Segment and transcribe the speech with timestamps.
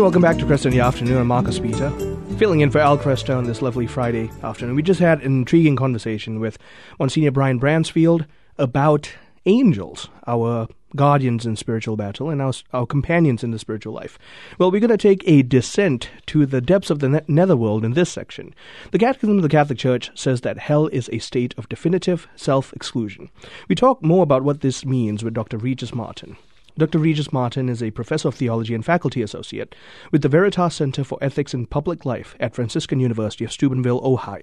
[0.00, 1.18] Hey, welcome back to Kresta in the Afternoon.
[1.18, 1.90] I'm Marcus Peter,
[2.38, 4.74] filling in for Al Kresta on this lovely Friday afternoon.
[4.74, 6.56] We just had an intriguing conversation with
[6.98, 8.24] Monsignor Brian Bransfield
[8.56, 9.12] about
[9.44, 14.18] angels, our guardians in spiritual battle and our, our companions in the spiritual life.
[14.58, 17.92] Well, we're going to take a descent to the depths of the ne- netherworld in
[17.92, 18.54] this section.
[18.92, 22.72] The Catechism of the Catholic Church says that hell is a state of definitive self
[22.72, 23.28] exclusion.
[23.68, 25.58] We talk more about what this means with Dr.
[25.58, 26.38] Regis Martin.
[26.78, 26.98] Dr.
[26.98, 29.74] Regis Martin is a professor of theology and faculty associate
[30.12, 34.42] with the Veritas Center for Ethics in Public Life at Franciscan University of Steubenville, Ohio.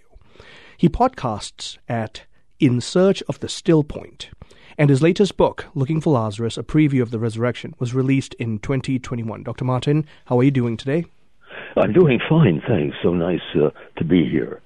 [0.77, 2.23] He podcasts at
[2.59, 4.29] In Search of the Still Point,
[4.77, 8.59] and his latest book, Looking for Lazarus, a preview of the resurrection, was released in
[8.59, 9.43] 2021.
[9.43, 9.65] Dr.
[9.65, 11.05] Martin, how are you doing today?
[11.75, 12.95] I'm doing fine, thanks.
[13.01, 14.61] So nice uh, to be here.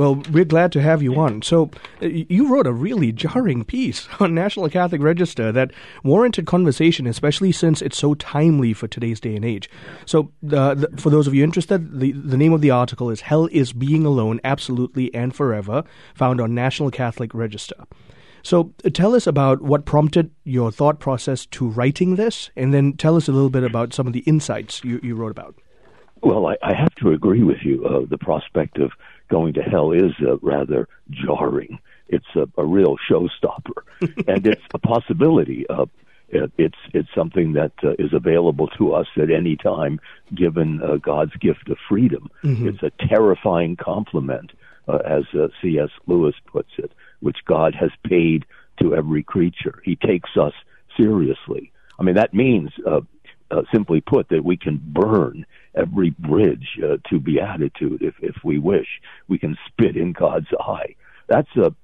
[0.00, 1.42] Well, we're glad to have you on.
[1.42, 7.06] So, uh, you wrote a really jarring piece on National Catholic Register that warranted conversation,
[7.06, 9.68] especially since it's so timely for today's day and age.
[10.06, 13.20] So, uh, the, for those of you interested, the, the name of the article is
[13.20, 15.84] Hell is Being Alone Absolutely and Forever,
[16.14, 17.84] found on National Catholic Register.
[18.42, 22.94] So, uh, tell us about what prompted your thought process to writing this, and then
[22.94, 25.56] tell us a little bit about some of the insights you, you wrote about.
[26.22, 27.84] Well, I, I have to agree with you.
[27.84, 28.92] Uh, the prospect of
[29.30, 31.78] going to hell is uh, rather jarring.
[32.08, 33.82] It's a, a real showstopper,
[34.26, 35.66] and it's a possibility.
[35.68, 35.86] Uh,
[36.28, 40.00] it, it's it's something that uh, is available to us at any time,
[40.34, 42.28] given uh, God's gift of freedom.
[42.44, 42.68] Mm-hmm.
[42.68, 44.52] It's a terrifying compliment,
[44.88, 45.90] uh, as uh, C.S.
[46.06, 48.44] Lewis puts it, which God has paid
[48.80, 49.80] to every creature.
[49.84, 50.54] He takes us
[50.96, 51.72] seriously.
[51.98, 53.00] I mean, that means uh,
[53.50, 55.44] uh, simply put, that we can burn
[55.74, 59.00] every bridge uh, to beatitude if, if we wish.
[59.28, 60.94] We can spit in God's eye.
[61.28, 61.74] That's a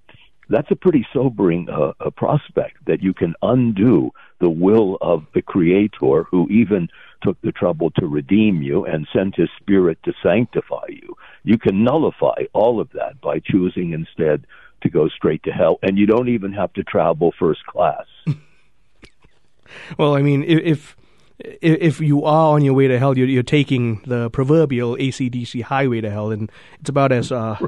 [0.48, 5.42] that's a pretty sobering uh, a prospect that you can undo the will of the
[5.42, 6.88] Creator, who even
[7.22, 11.16] took the trouble to redeem you and sent His Spirit to sanctify you.
[11.42, 14.46] You can nullify all of that by choosing instead
[14.82, 18.06] to go straight to hell, and you don't even have to travel first class.
[19.98, 20.96] well, I mean, if
[21.38, 26.00] if you are on your way to hell, you're, you're taking the proverbial ACDC highway
[26.00, 27.58] to hell, and it's about as uh,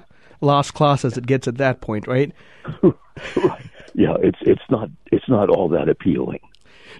[0.40, 2.32] last class as it gets at that point, right?
[2.82, 3.62] right.
[3.94, 6.38] Yeah, it's it's not it's not all that appealing.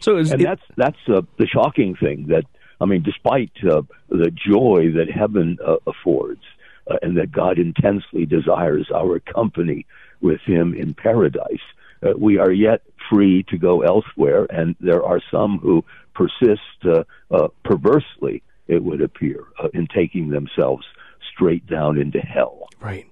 [0.00, 2.44] So and it, that's that's uh, the shocking thing that
[2.80, 6.42] I mean, despite uh, the joy that heaven uh, affords,
[6.90, 9.86] uh, and that God intensely desires our company
[10.20, 11.62] with Him in paradise,
[12.02, 15.84] uh, we are yet free to go elsewhere, and there are some who
[16.18, 20.84] persist uh, uh, perversely, it would appear, uh, in taking themselves
[21.32, 22.68] straight down into hell.
[22.80, 23.06] Right.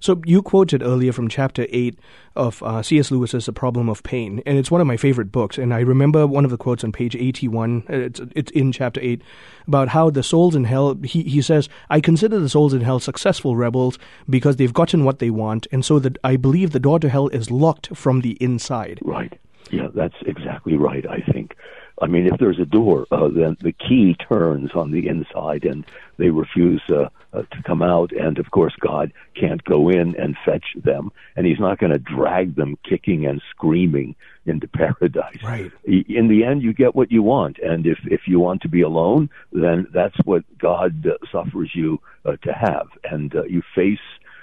[0.00, 1.98] So you quoted earlier from chapter 8
[2.36, 3.10] of uh, C.S.
[3.10, 5.58] Lewis's A Problem of Pain, and it's one of my favorite books.
[5.58, 9.00] And I remember one of the quotes on page 81, uh, it's, it's in chapter
[9.00, 9.22] 8,
[9.66, 13.00] about how the souls in hell, he, he says, I consider the souls in hell
[13.00, 13.98] successful rebels
[14.30, 17.28] because they've gotten what they want, and so that I believe the door to hell
[17.28, 19.00] is locked from the inside.
[19.02, 19.36] Right.
[19.70, 21.56] Yeah, that's exactly right, I think.
[22.00, 25.84] I mean, if there's a door, uh, then the key turns on the inside, and
[26.16, 28.12] they refuse uh, uh, to come out.
[28.12, 31.98] And of course, God can't go in and fetch them, and He's not going to
[31.98, 34.14] drag them kicking and screaming
[34.46, 35.42] into paradise.
[35.42, 35.70] Right.
[35.84, 38.82] In the end, you get what you want, and if if you want to be
[38.82, 43.98] alone, then that's what God uh, suffers you uh, to have, and uh, you face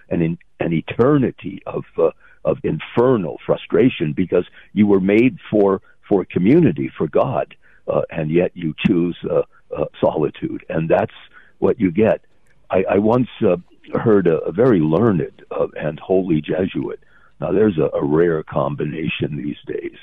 [0.10, 2.12] an in, an eternity of uh,
[2.44, 7.56] of infernal frustration because you were made for for community, for God,
[7.88, 9.44] uh, and yet you choose uh,
[9.76, 11.14] uh, solitude, and that's
[11.60, 12.22] what you get.
[12.70, 13.58] I, I once uh,
[13.94, 17.00] heard a, a very learned uh, and holy Jesuit.
[17.40, 19.98] Now, there's a, a rare combination these days.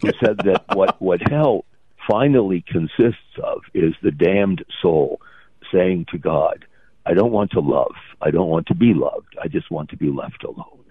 [0.00, 1.64] Who said that what what hell
[2.08, 5.20] finally consists of is the damned soul
[5.72, 6.64] saying to God,
[7.06, 7.94] "I don't want to love.
[8.20, 9.36] I don't want to be loved.
[9.42, 10.84] I just want to be left alone."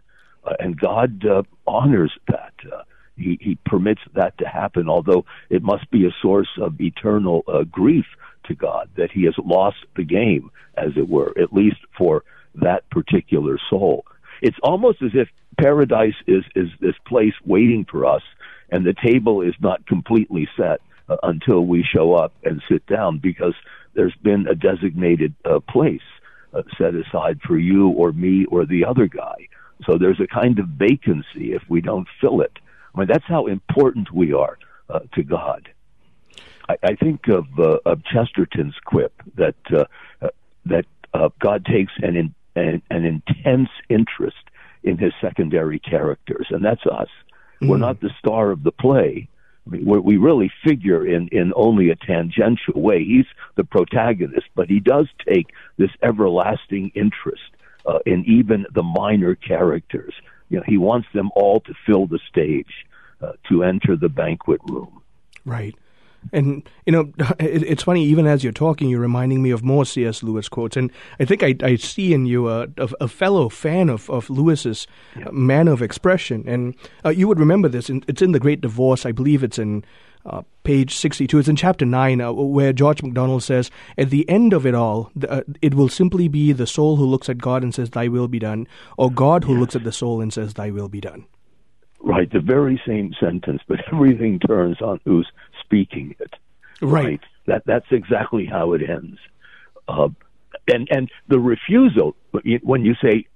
[0.43, 2.53] Uh, and God uh, honors that.
[2.71, 2.83] Uh,
[3.15, 7.63] he, he permits that to happen, although it must be a source of eternal uh,
[7.63, 8.05] grief
[8.45, 12.23] to God that he has lost the game, as it were, at least for
[12.55, 14.05] that particular soul.
[14.41, 15.29] It's almost as if
[15.61, 18.23] paradise is, is this place waiting for us,
[18.69, 23.19] and the table is not completely set uh, until we show up and sit down
[23.19, 23.53] because
[23.93, 26.01] there's been a designated uh, place
[26.53, 29.47] uh, set aside for you or me or the other guy.
[29.85, 32.57] So there's a kind of vacancy if we don't fill it.
[32.93, 34.57] I mean, that's how important we are
[34.89, 35.69] uh, to God.
[36.69, 39.85] I, I think of, uh, of Chesterton's quip that uh,
[40.21, 40.29] uh,
[40.65, 44.45] that uh, God takes an, in, an an intense interest
[44.83, 47.09] in His secondary characters, and that's us.
[47.61, 47.69] Mm.
[47.69, 49.27] We're not the star of the play,
[49.65, 53.03] I mean, we really figure in, in only a tangential way.
[53.03, 53.25] He's
[53.55, 55.47] the protagonist, but he does take
[55.77, 57.43] this everlasting interest
[57.85, 60.13] uh, in even the minor characters.
[60.49, 62.85] You know, he wants them all to fill the stage,
[63.21, 65.01] uh, to enter the banquet room.
[65.45, 65.75] Right.
[66.31, 68.03] And you know, it's funny.
[68.05, 70.23] Even as you're talking, you're reminding me of more C.S.
[70.23, 73.89] Lewis quotes, and I think I, I see in you a, a, a fellow fan
[73.89, 74.87] of of Lewis's
[75.17, 75.29] yeah.
[75.31, 76.43] manner of expression.
[76.47, 77.89] And uh, you would remember this.
[77.89, 79.05] it's in the Great Divorce.
[79.05, 79.83] I believe it's in
[80.25, 81.37] uh, page 62.
[81.37, 85.11] It's in chapter 9, uh, where George MacDonald says, At the end of it all,
[85.27, 88.27] uh, it will simply be the soul who looks at God and says, Thy will
[88.27, 88.67] be done,
[88.97, 89.59] or God who yes.
[89.59, 91.25] looks at the soul and says, Thy will be done.
[92.01, 95.29] Right, the very same sentence, but everything turns on who's
[95.63, 96.33] speaking it.
[96.81, 97.05] Right.
[97.05, 97.21] right?
[97.45, 99.19] That that's exactly how it ends.
[99.87, 100.09] Uh,
[100.67, 102.15] and and the refusal
[102.61, 103.27] when you say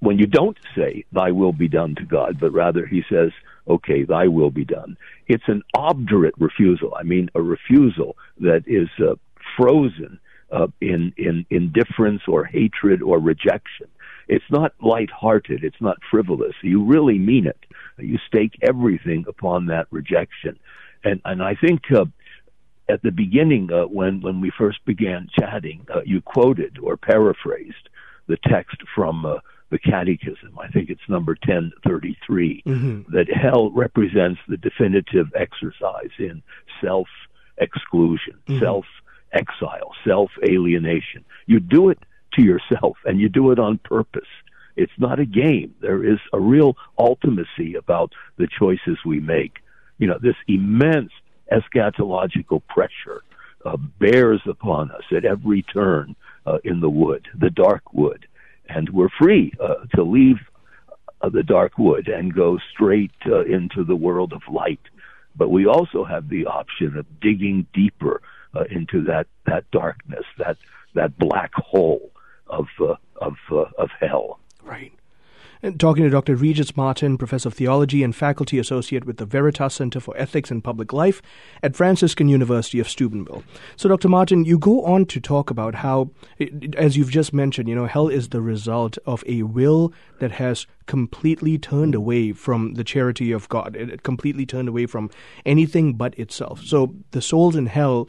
[0.00, 3.30] when you don't say thy will be done to God, but rather he says,
[3.66, 4.96] okay, thy will be done.
[5.26, 6.94] It's an obdurate refusal.
[6.94, 9.14] I mean, a refusal that is uh,
[9.56, 10.20] frozen
[10.52, 13.88] uh, in in indifference or hatred or rejection.
[14.28, 15.62] It's not light-hearted.
[15.62, 16.54] It's not frivolous.
[16.60, 17.64] You really mean it.
[17.96, 20.58] You stake everything upon that rejection
[21.06, 22.06] and and I think uh,
[22.88, 27.88] at the beginning uh, when when we first began chatting, uh, you quoted or paraphrased
[28.26, 29.38] the text from uh,
[29.70, 30.58] the Catechism.
[30.58, 33.12] I think it's number ten thirty three mm-hmm.
[33.14, 36.42] that hell represents the definitive exercise in
[36.82, 37.08] self
[37.58, 38.60] exclusion, mm-hmm.
[38.60, 38.84] self
[39.32, 41.24] exile, self alienation.
[41.46, 41.98] You do it
[42.34, 44.28] to yourself, and you do it on purpose.
[44.76, 45.74] It's not a game.
[45.80, 49.60] There is a real ultimacy about the choices we make
[49.98, 51.12] you know, this immense
[51.52, 53.22] eschatological pressure
[53.64, 56.14] uh, bears upon us at every turn
[56.46, 58.26] uh, in the wood, the dark wood,
[58.68, 60.38] and we're free uh, to leave
[61.20, 64.80] uh, the dark wood and go straight uh, into the world of light.
[65.34, 68.22] But we also have the option of digging deeper
[68.54, 70.56] uh, into that that darkness, that
[70.94, 72.10] that black hole
[72.46, 72.66] of
[73.16, 74.38] of of hell.
[74.62, 74.92] Right.
[75.62, 76.36] And talking to Dr.
[76.36, 80.62] Regis Martin, Professor of Theology and Faculty Associate with the Veritas Center for Ethics and
[80.62, 81.22] Public Life
[81.62, 83.42] at Franciscan University of Steubenville.
[83.76, 84.08] So, Dr.
[84.08, 86.10] Martin, you go on to talk about how,
[86.76, 90.66] as you've just mentioned, you know, hell is the result of a will that has
[90.86, 93.76] completely turned away from the charity of God.
[93.76, 95.10] It completely turned away from
[95.44, 96.62] anything but itself.
[96.64, 98.08] So, the souls in hell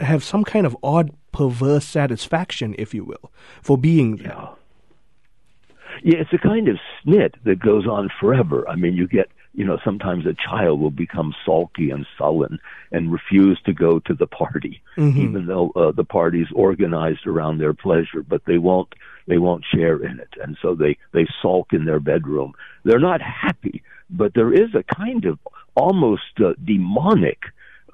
[0.00, 3.32] have some kind of odd, perverse satisfaction, if you will,
[3.62, 4.28] for being there.
[4.28, 4.48] Yeah.
[6.02, 8.68] Yeah, it's a kind of snit that goes on forever.
[8.68, 12.58] I mean, you get, you know, sometimes a child will become sulky and sullen
[12.92, 15.20] and refuse to go to the party, mm-hmm.
[15.20, 18.94] even though uh, the party's organized around their pleasure, but they won't,
[19.26, 20.34] they won't share in it.
[20.42, 22.52] And so they, they sulk in their bedroom.
[22.84, 25.38] They're not happy, but there is a kind of
[25.74, 27.40] almost uh, demonic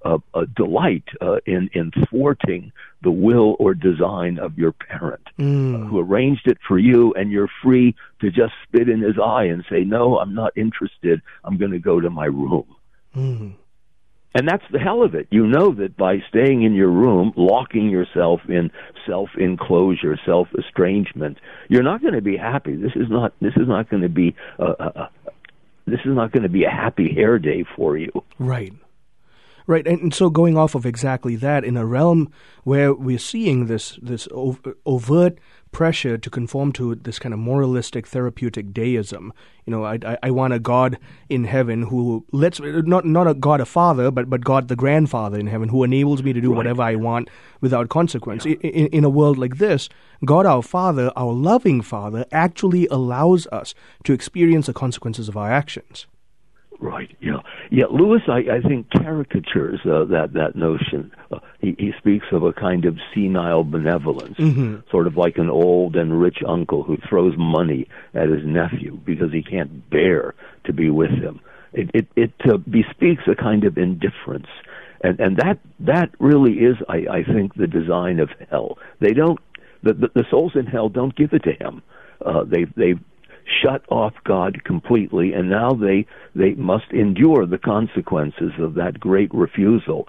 [0.05, 2.73] a, a delight uh, in in thwarting
[3.03, 5.75] the will or design of your parent mm.
[5.75, 9.45] uh, who arranged it for you, and you're free to just spit in his eye
[9.45, 11.23] and say, "No, I'm not interested.
[11.45, 12.67] I'm going to go to my room."
[13.17, 13.55] Mm.
[14.37, 15.29] And that's the hell of it.
[15.31, 18.73] You know that by staying in your room, locking yourself in
[19.07, 22.75] self enclosure, self estrangement, you're not going to be happy.
[22.75, 23.33] This is not.
[23.41, 24.35] This is not going to be.
[24.59, 25.11] A, a, a,
[25.87, 28.11] this is not going to be a happy hair day for you.
[28.39, 28.73] Right.
[29.67, 32.31] Right, and and so going off of exactly that, in a realm
[32.65, 35.39] where we're seeing this this overt
[35.73, 39.33] pressure to conform to this kind of moralistic therapeutic deism,
[39.65, 40.99] you know, I, I, I want a God
[41.31, 45.39] in heaven who lets not not a God a father, but but God the grandfather
[45.39, 46.59] in heaven who enables me to do right.
[46.59, 47.31] whatever I want
[47.63, 48.45] without consequence.
[48.45, 48.57] Yeah.
[48.57, 49.89] In, in a world like this,
[50.27, 55.51] God our Father, our loving Father, actually allows us to experience the consequences of our
[55.51, 56.07] actions.
[56.81, 57.17] Right.
[57.21, 57.41] Yeah.
[57.71, 57.87] Yeah.
[57.91, 61.13] Lewis, I, I think caricatures uh, that that notion.
[61.31, 64.77] Uh, he, he speaks of a kind of senile benevolence, mm-hmm.
[64.91, 69.33] sort of like an old and rich uncle who throws money at his nephew because
[69.33, 71.41] he can't bear to be with him.
[71.73, 74.49] It it, it uh, bespeaks a kind of indifference,
[75.03, 78.79] and and that that really is, I, I think, the design of hell.
[79.01, 79.41] They don't.
[79.83, 81.83] The, the, the souls in hell don't give it to him.
[82.25, 82.95] Uh, they they
[83.63, 89.33] shut off God completely, and now they they must endure the consequences of that great
[89.33, 90.09] refusal.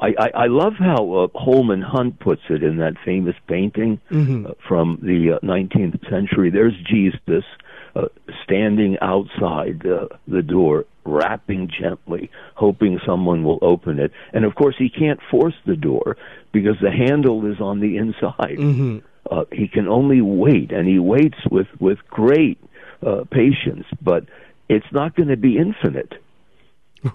[0.00, 4.46] I, I, I love how uh, Holman Hunt puts it in that famous painting mm-hmm.
[4.46, 6.50] uh, from the uh, 19th century.
[6.50, 7.44] There's Jesus
[7.94, 8.08] uh,
[8.44, 14.12] standing outside uh, the door, rapping gently, hoping someone will open it.
[14.34, 16.18] And of course, he can't force the door
[16.52, 18.58] because the handle is on the inside.
[18.58, 18.98] Mm-hmm.
[19.30, 22.58] Uh, he can only wait, and he waits with with great
[23.04, 23.86] uh, patience.
[24.00, 24.24] But
[24.68, 26.14] it's not going to be infinite.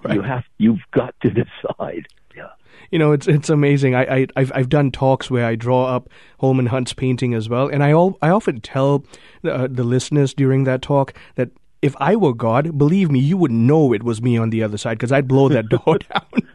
[0.03, 0.15] Right.
[0.15, 2.07] You have you've got to decide.
[2.35, 2.49] Yeah.
[2.91, 3.95] You know, it's it's amazing.
[3.95, 7.67] I, I I've I've done talks where I draw up Holman Hunt's painting as well,
[7.67, 9.05] and I all I often tell
[9.43, 11.49] uh, the listeners during that talk that
[11.81, 14.77] if I were God, believe me, you would know it was me on the other
[14.77, 16.50] side because I'd blow that door down.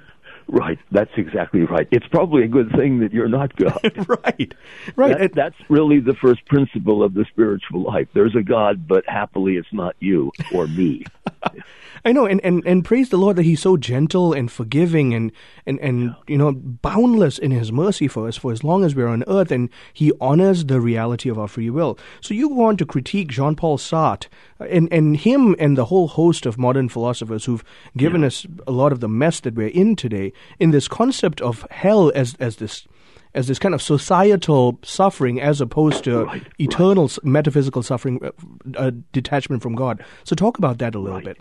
[0.49, 1.89] Right, that's exactly right.
[1.91, 3.81] It's probably a good thing that you're not God.
[4.09, 4.55] right,
[4.95, 5.19] right.
[5.19, 8.07] That, that's really the first principle of the spiritual life.
[8.15, 11.05] There's a God, but happily it's not you or me.
[12.05, 15.33] I know, and, and, and praise the Lord that He's so gentle and forgiving and,
[15.67, 16.15] and, and yeah.
[16.29, 19.51] you know, boundless in His mercy for us for as long as we're on earth,
[19.51, 21.99] and He honors the reality of our free will.
[22.21, 24.29] So you go on to critique Jean Paul Sartre
[24.61, 27.65] and, and him and the whole host of modern philosophers who've
[27.97, 28.29] given yeah.
[28.29, 32.13] us a lot of the mess that we're in today in this concept of hell
[32.15, 32.87] as, as this
[33.35, 37.25] as this kind of societal suffering as opposed to right, eternal right.
[37.25, 38.31] metaphysical suffering, uh,
[38.79, 40.03] uh, detachment from God.
[40.25, 41.25] So talk about that a little right.
[41.27, 41.39] bit.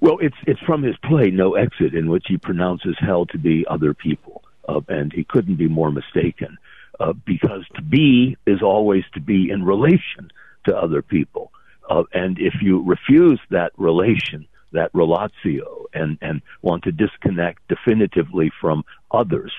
[0.00, 3.64] Well, it's it's from his play No Exit, in which he pronounces hell to be
[3.68, 6.58] other people, uh, and he couldn't be more mistaken,
[7.00, 10.30] uh, because to be is always to be in relation
[10.66, 11.50] to other people,
[11.88, 18.50] uh, and if you refuse that relation, that relatio, and and want to disconnect definitively
[18.60, 19.52] from others,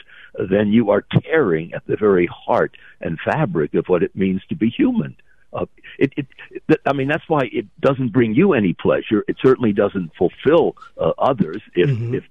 [0.49, 4.55] then you are tearing at the very heart and fabric of what it means to
[4.55, 5.15] be human.
[5.53, 5.65] Uh,
[5.99, 6.27] it, it,
[6.67, 9.23] it, I mean, that's why it doesn't bring you any pleasure.
[9.27, 12.15] It certainly doesn't fulfill uh, others if mm-hmm.
[12.15, 12.23] if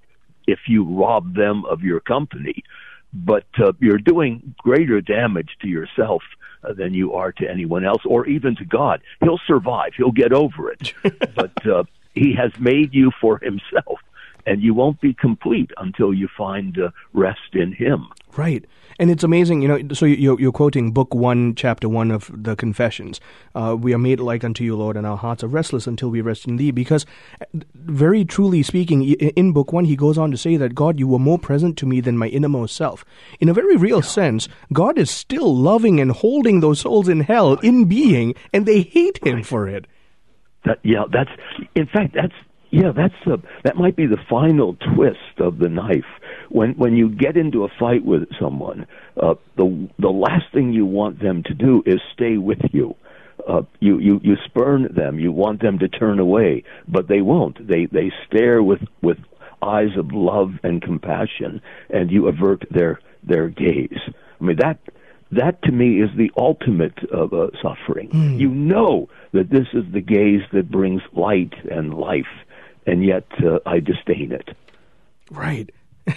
[0.45, 2.63] if you rob them of your company.
[3.13, 6.23] But uh, you're doing greater damage to yourself
[6.63, 9.01] uh, than you are to anyone else, or even to God.
[9.21, 9.91] He'll survive.
[9.95, 10.93] He'll get over it.
[11.35, 11.83] but uh,
[12.15, 13.99] He has made you for Himself,
[14.45, 18.07] and you won't be complete until you find uh, rest in Him.
[18.35, 18.65] Right.
[18.99, 19.81] And it's amazing, you know.
[19.93, 23.19] So you're, you're quoting book one, chapter one of the Confessions.
[23.55, 26.21] Uh, we are made like unto you, Lord, and our hearts are restless until we
[26.21, 26.71] rest in Thee.
[26.71, 27.05] Because,
[27.73, 31.19] very truly speaking, in book one, he goes on to say that God, you were
[31.19, 33.03] more present to me than my innermost self.
[33.39, 34.03] In a very real yeah.
[34.03, 38.81] sense, God is still loving and holding those souls in hell in being, and they
[38.81, 39.45] hate Him right.
[39.45, 39.85] for it.
[40.65, 41.31] That yeah, that's
[41.75, 42.33] in fact that's
[42.73, 46.09] yeah, that's a, that might be the final twist of the knife.
[46.49, 50.83] When when you get into a fight with someone, uh, the the last thing you
[50.83, 52.95] want them to do is stay with you.
[53.47, 55.19] Uh, you you you spurn them.
[55.19, 57.67] You want them to turn away, but they won't.
[57.67, 59.19] They they stare with with
[59.61, 61.61] eyes of love and compassion,
[61.91, 63.99] and you avert their their gaze.
[64.41, 64.79] I mean that
[65.31, 68.09] that to me is the ultimate of uh, suffering.
[68.09, 68.39] Mm.
[68.39, 72.25] You know that this is the gaze that brings light and life
[72.85, 74.55] and yet uh, I disdain it.
[75.31, 75.69] Right.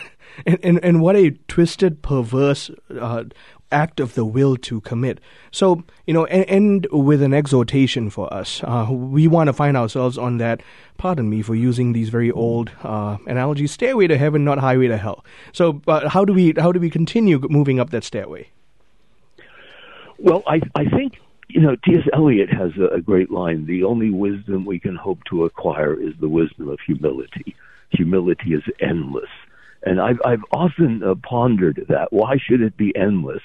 [0.46, 3.24] and, and, and what a twisted, perverse uh,
[3.72, 5.20] act of the will to commit.
[5.50, 8.62] So, you know, end with an exhortation for us.
[8.62, 10.62] Uh, we want to find ourselves on that,
[10.98, 14.96] pardon me for using these very old uh, analogies, stairway to heaven, not highway to
[14.96, 15.24] hell.
[15.52, 18.48] So, uh, how do we how do we continue moving up that stairway?
[20.18, 22.04] Well, I I think you know, T.S.
[22.12, 23.66] Eliot has a, a great line.
[23.66, 27.54] The only wisdom we can hope to acquire is the wisdom of humility.
[27.90, 29.30] Humility is endless.
[29.84, 32.12] And I've, I've often uh, pondered that.
[32.12, 33.42] Why should it be endless?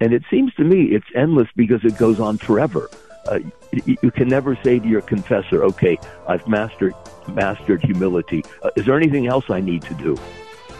[0.00, 2.90] And it seems to me it's endless because it goes on forever.
[3.28, 3.38] Uh,
[3.84, 5.98] you, can never say to your confessor, okay,
[6.28, 6.94] I've mastered,
[7.28, 8.44] mastered humility.
[8.62, 10.16] Uh, is there anything else I need to do?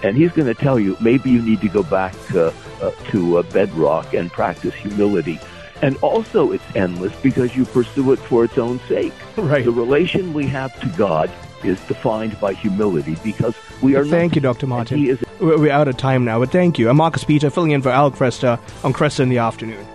[0.03, 3.43] And he's going to tell you, maybe you need to go back uh, uh, to
[3.45, 5.41] bedrock and practice humility
[5.83, 9.13] and also, it's endless because you pursue it for its own sake.
[9.37, 9.65] Right.
[9.65, 11.31] The relation we have to God
[11.65, 14.05] is defined by humility because we are.
[14.05, 14.67] Thank you, Dr.
[14.67, 15.19] Martin.
[15.41, 16.89] We're out of time now, but thank you.
[16.89, 19.87] I'm Marcus Peter, filling in for Al Kresta on Kresta in the afternoon.